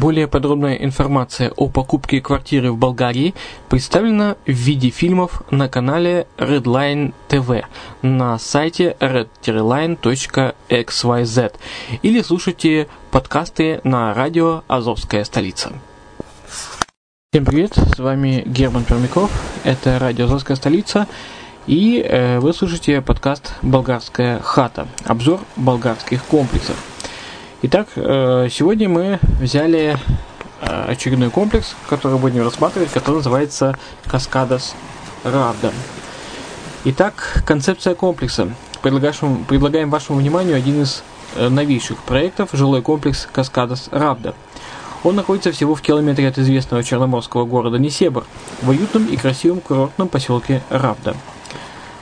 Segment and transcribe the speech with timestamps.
[0.00, 3.34] Более подробная информация о покупке квартиры в Болгарии
[3.68, 7.66] представлена в виде фильмов на канале Redline TV
[8.00, 10.00] на сайте red-line.xyz
[12.00, 15.74] или слушайте подкасты на радио «Азовская столица».
[17.30, 19.30] Всем привет, с вами Герман Пермяков,
[19.64, 21.08] это радио «Азовская столица»
[21.66, 26.89] и э, вы слушаете подкаст «Болгарская хата», обзор болгарских комплексов.
[27.62, 29.98] Итак, э, сегодня мы взяли
[30.62, 33.76] э, очередной комплекс, который будем рассматривать, который называется
[34.06, 34.74] Каскадас
[35.24, 35.70] Равда.
[36.86, 38.48] Итак, концепция комплекса.
[38.80, 41.02] Предлагаем, предлагаем вашему вниманию один из
[41.36, 44.32] э, новейших проектов– жилой комплекс Каскадас Равда.
[45.04, 48.24] Он находится всего в километре от известного черноморского города Несебр,
[48.62, 51.14] в уютном и красивом курортном поселке Равда–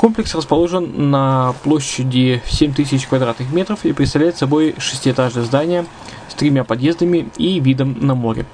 [0.00, 5.84] Комплекс расположен на площади 7000 квадратных метров и представляет собой шестиэтажное здание
[6.26, 8.46] с тремя подъездами и видом на море.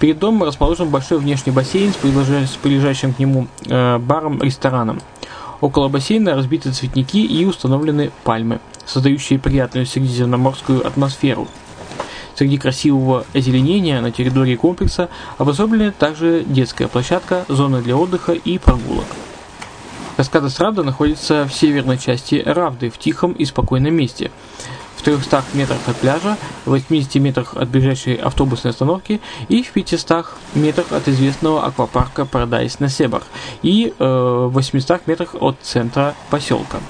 [0.00, 5.00] Перед домом расположен большой внешний бассейн с прилежащим к нему э, баром-рестораном.
[5.62, 11.48] Около бассейна разбиты цветники и установлены пальмы, создающие приятную средиземноморскую атмосферу.
[12.34, 19.06] Среди красивого озеленения на территории комплекса обособлена также детская площадка, зона для отдыха и прогулок.
[20.20, 24.30] Каскада Сравда находится в северной части Равды, в тихом и спокойном месте.
[24.96, 26.36] В 300 метрах от пляжа,
[26.66, 30.26] в 80 метрах от ближайшей автобусной остановки и в 500
[30.56, 33.22] метрах от известного аквапарка Парадайс на Себар
[33.62, 36.80] и э, в 800 метрах от центра поселка.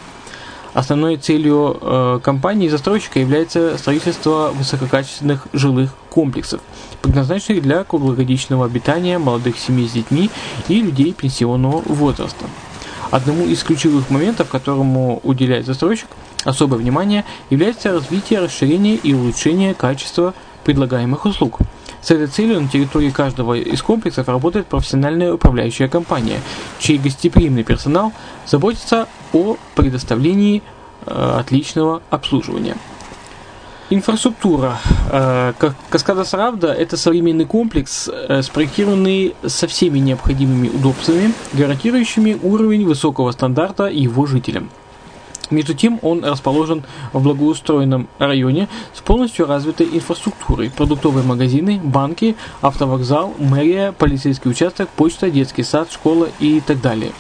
[0.74, 6.62] Основной целью э, компании застройщика является строительство высококачественных жилых комплексов,
[7.00, 10.30] предназначенных для круглогодичного обитания молодых семей с детьми
[10.66, 12.47] и людей пенсионного возраста.
[13.10, 16.09] Одному из ключевых моментов, которому уделяет застройщик
[16.45, 20.33] особое внимание, является развитие, расширение и улучшение качества
[20.65, 21.59] предлагаемых услуг.
[22.01, 26.41] С этой целью на территории каждого из комплексов работает профессиональная управляющая компания,
[26.78, 28.12] чей гостеприимный персонал
[28.47, 30.62] заботится о предоставлении
[31.04, 32.77] э, отличного обслуживания.
[33.92, 34.78] Инфраструктура.
[35.10, 35.53] Э,
[35.91, 43.87] Каскада Саравда– это современный комплекс, э, спроектированный со всеми необходимыми удобствами, гарантирующими уровень высокого стандарта
[43.87, 44.71] его жителям.
[45.51, 50.71] Между тем, он расположен в благоустроенном районе с полностью развитой инфраструктурой.
[50.71, 57.10] Продуктовые магазины, банки, автовокзал, мэрия, полицейский участок, почта, детский сад, школа и так далее.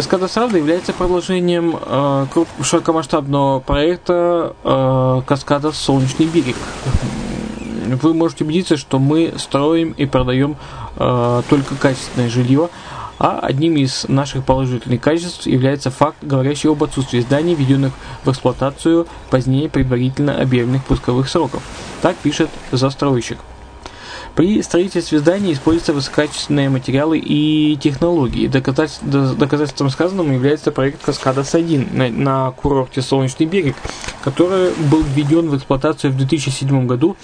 [0.00, 2.26] Каскада Сравда является продолжением э,
[2.62, 6.56] широкомасштабного проекта э, Каскада Солнечный берег.
[8.00, 10.56] Вы можете убедиться, что мы строим и продаем
[10.96, 12.70] э, только качественное жилье,
[13.18, 17.92] а одним из наших положительных качеств является факт, говорящий об отсутствии зданий, введенных
[18.24, 21.62] в эксплуатацию позднее предварительно объявленных пусковых сроков.
[22.00, 23.36] Так пишет застройщик.
[24.34, 28.46] При строительстве зданий используются высококачественные материалы и технологии.
[28.46, 33.76] Доказательством сказанному является проект Каскадас-1 на, на курорте Солнечный берег,
[34.22, 37.16] который был введен в эксплуатацию в 2007 году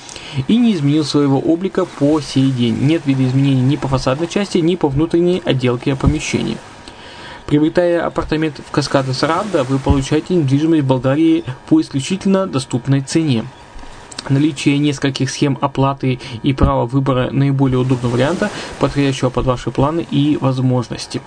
[0.49, 2.77] и не изменил своего облика по сей день.
[2.83, 6.59] Нет видоизменений ни по фасадной части, ни по внутренней отделке помещений.
[7.47, 13.45] Приобретая апартамент в Каскадас Рада, вы получаете недвижимость в Болгарии по исключительно доступной цене
[14.31, 20.39] наличие нескольких схем оплаты и право выбора наиболее удобного варианта, подходящего под ваши планы и
[20.41, 21.21] возможности.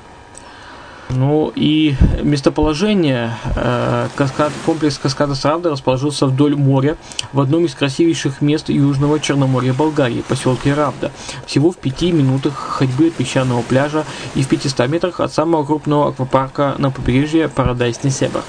[1.09, 6.97] Ну и местоположение э, каскад, комплекс Каскада Сравда расположился вдоль моря
[7.33, 11.11] в одном из красивейших мест Южного Черноморья Болгарии, поселке Равда,
[11.47, 14.05] всего в пяти минутах ходьбы от песчаного пляжа
[14.35, 18.43] и в 500 метрах от самого крупного аквапарка на побережье Парадайс Несебар.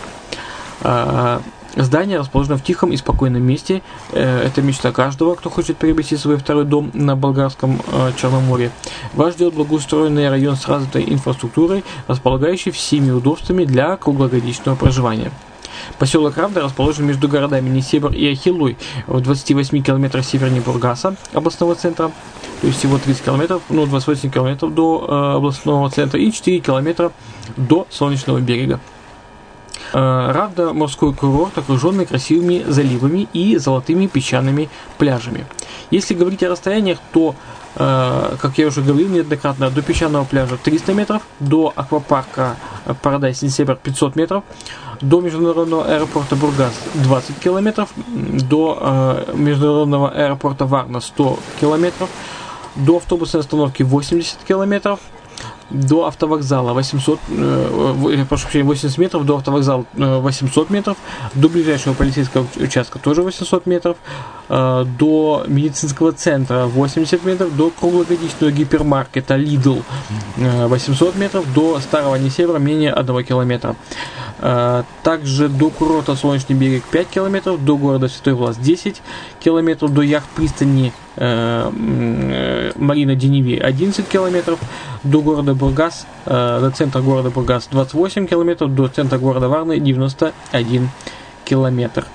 [1.77, 3.83] Здание расположено в тихом и спокойном месте.
[4.13, 8.71] Э, это мечта каждого, кто хочет приобрести свой второй дом на болгарском э, Черноморье.
[9.15, 15.31] Вас ждет благоустроенный район с развитой инфраструктурой, располагающий всеми удобствами для круглогодичного проживания.
[15.99, 18.77] Поселок Равда расположен между городами Несебр и Ахиллуй
[19.07, 22.11] в 28 километрах севернее Бургаса, областного центра,
[22.61, 27.13] то есть всего 30 километров, ну 28 километров до э, областного центра и 4 километра
[27.57, 28.81] до Солнечного берега.
[29.93, 35.47] Э, Равда– морской курорт, окруженный красивыми заливами и золотыми песчаными пляжами.
[35.91, 37.35] Если говорить о расстояниях, то,
[37.77, 42.57] э, как я уже говорил неоднократно, до песчаного пляжа 300 метров, до аквапарка
[42.87, 44.45] Paradise Север 500 метров,
[45.01, 52.09] до международного аэропорта Бургас 20 километров, до э, международного аэропорта Варна 100 километров,
[52.77, 55.01] до автобусной остановки 80 километров–
[55.71, 60.97] до автовокзала 800, э, прошу прощения, 80 метров, до автовокзала 800 э, метров,
[61.35, 63.97] до ближайшего полицейского участка тоже 800 метров,
[64.49, 69.83] э, до медицинского центра 80 метров, до круглогодичного гипермаркета Lidl
[70.37, 73.77] 800 метров, до старого Несевра менее 1 километра.
[75.03, 79.03] Также до курорта Солнечный берег 5 километров, до города Святой Влас 10
[79.39, 84.59] километров, до яхт пристани Марина Деневи 11 километров,
[85.03, 90.91] до города Бургас, э, до центра города Бургас 28 километров, до центра города Варны 91
[91.45, 92.07] километр.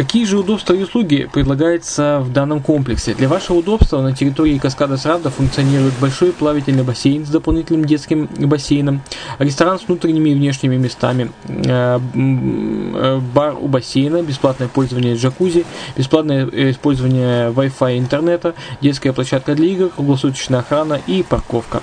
[0.00, 3.12] Какие же удобства и услуги предлагаются в данном комплексе?
[3.12, 9.02] Для вашего удобства на территории Каскада Сравда функционирует большой плавательный бассейн с дополнительным детским бассейном,
[9.38, 15.66] ресторан с внутренними и внешними местами, э, э, бар у бассейна, бесплатное пользование джакузи,
[15.98, 21.82] бесплатное использование Wi-Fi интернета, детская площадка для игр, круглосуточная охрана и парковка.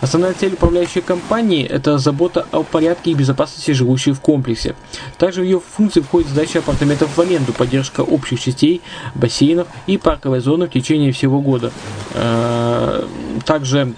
[0.00, 4.76] Основная цель управляющей компании– это забота о порядке и безопасности живущих в комплексе.
[5.18, 8.80] Также в ее функции входит сдача апартаментов в аренду, поддержка общих частей,
[9.16, 11.72] бассейнов и парковой зоны в течение всего года.
[12.14, 13.06] Э,
[13.44, 13.94] также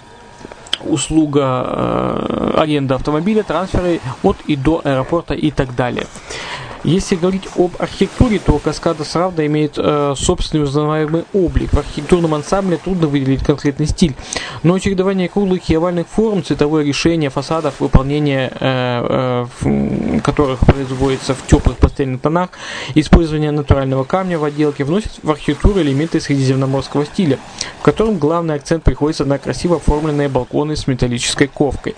[0.85, 6.07] услуга э, аренды автомобиля, трансферы от и до аэропорта и так далее.
[6.83, 11.73] Если говорить об архитектуре, то каскада Сравда имеет э, собственный узнаваемый облик.
[11.73, 14.15] В архитектурном ансамбле трудно выделить конкретный стиль,
[14.63, 21.45] но чередование круглых и овальных форм, цветовое решение фасадов, выполнение э, э, которых производится в
[21.45, 22.49] теплых пастельных тонах,
[22.95, 27.37] использование натурального камня в отделке вносит в архитектуру элементы средиземноморского стиля,
[27.79, 31.95] в котором главный акцент приходится на красиво оформленные балконы с металлической ковкой.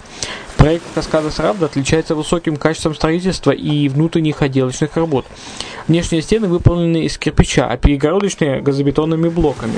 [0.64, 5.26] Проект «Каскада Сравда» отличается высоким качеством строительства и внутренних отделочных работ.
[5.90, 9.74] Внешние стены выполнены из кирпича, а перегородочные– газобетонными блоками.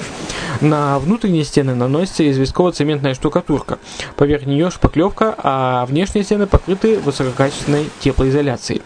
[0.61, 3.79] На внутренние стены наносится известково-цементная штукатурка.
[4.15, 8.83] Поверх нее шпаклевка, а внешние стены покрыты высококачественной теплоизоляцией.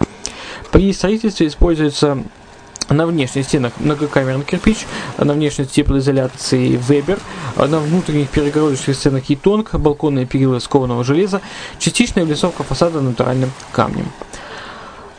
[0.71, 2.23] При строительстве используется
[2.89, 4.85] на внешних стенах многокамерный кирпич,
[5.17, 7.19] на внешней теплоизоляции Weber,
[7.55, 11.41] на внутренних перегородочных стенах Етонг, балконные перила из кованого железа,
[11.77, 14.07] частичная облицовка фасада натуральным камнем.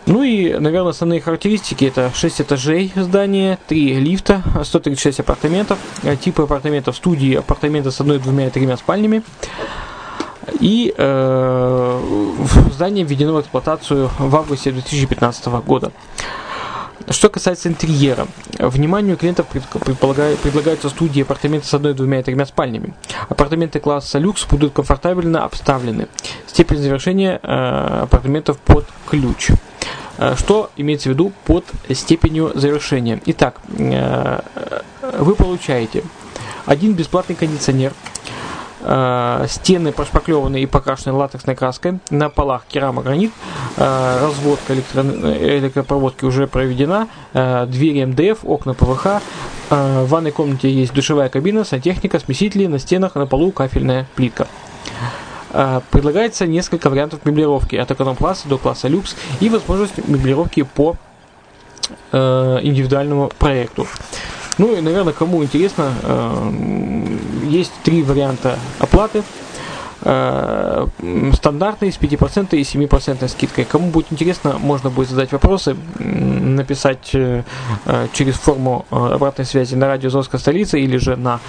[0.07, 5.79] Ну и, наверное, основные характеристики это 6 этажей здания, 3 лифта, 136 апартаментов,
[6.21, 9.23] типы апартаментов студии, апартаменты с одной, двумя и тремя спальнями.
[10.59, 12.01] И э,
[12.73, 15.93] здание введено в эксплуатацию в августе 2015 года.
[17.11, 18.29] Что касается интерьера,
[18.61, 22.95] вниманию клиентов предлагаются студии апартаменты с одной, двумя и тремя спальнями.
[23.29, 26.07] Апартаменты класса люкс будут комфортабельно обставлены.
[26.47, 29.51] Степень завершения э, апартаментов под ключ.
[30.19, 33.21] Э, что имеется в виду под степенью завершения?
[33.27, 34.41] Итак, э,
[35.19, 36.05] вы получаете
[36.65, 37.93] один бесплатный кондиционер,
[38.81, 43.33] э, стены прошпаклеваны и покрашены латексной краской, на полах керамогранит,
[43.77, 45.03] разводка электро...
[45.03, 49.23] электропроводки уже проведена, двери МДФ, окна ПВХ,
[49.71, 54.49] в ванной комнате есть душевая кабина, сантехника, смесители, на стенах, на полу кафельная плитка.
[55.91, 57.75] Предлагается несколько вариантов меблировки.
[57.77, 60.97] От эконом-класса до класса люкс и возможность меблировки по
[62.13, 63.87] э, индивидуальному проекту.
[64.59, 66.53] Ну и, наверное, кому интересно, э,
[67.49, 69.23] есть три варианта оплаты.
[70.03, 70.87] Э,
[71.35, 73.65] стандартный с 5% и 7% скидкой.
[73.65, 77.43] Кому будет интересно, можно будет задать вопросы, написать э,
[78.13, 81.41] через форму обратной связи на радио Зорская столица или же на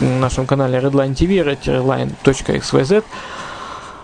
[0.00, 3.04] нашем канале Redline TV, redline.xyz.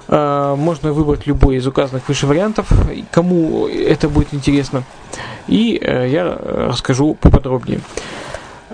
[0.09, 2.66] Можно выбрать любой из указанных выше вариантов,
[3.12, 4.83] кому это будет интересно.
[5.47, 7.80] И я расскажу поподробнее.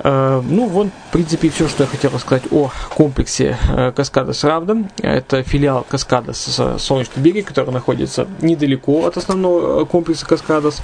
[0.06, 3.58] Э, ну, вот, в принципе, все, что я хотел рассказать о комплексе
[3.96, 4.76] Каскадас Равда.
[5.02, 10.80] Это филиал Каскадас Солнечный берег, который находится недалеко от основного комплекса Каскадас.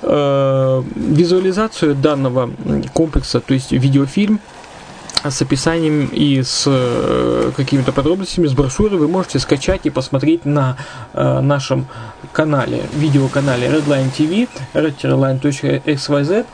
[0.00, 2.50] Визуализацию данного
[2.94, 4.40] комплекса, то есть видеофильм,
[5.24, 10.76] с описанием и с э, какими-то подробностями, с брошюры вы можете скачать и посмотреть на
[11.12, 11.86] э, нашем
[12.32, 16.46] канале, видеоканале Redline TV, redline.xyz.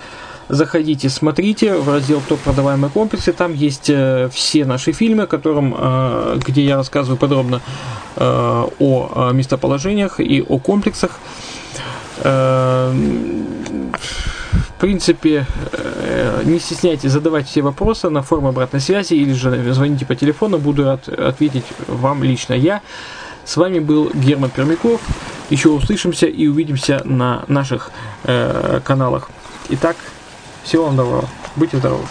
[0.49, 3.33] Заходите, смотрите в раздел «Топ продаваемые комплексы».
[3.33, 7.63] Там есть э, все наши фильмы, которым, э, где я рассказываю подробно
[8.17, 11.19] э, о местоположениях и о комплексах.
[12.23, 12.93] В
[14.79, 15.47] принципе,
[16.45, 20.85] не стесняйтесь задавать все вопросы на форму обратной связи или же звоните по телефону, буду
[20.85, 22.83] рад ответить вам лично я.
[23.45, 25.01] С вами был Герман Пермяков.
[25.51, 27.91] Еще услышимся и увидимся на наших
[28.25, 29.29] э, каналах.
[29.71, 29.97] Итак,
[30.65, 31.29] всего вам доброго.
[31.57, 32.05] Будьте здоровы.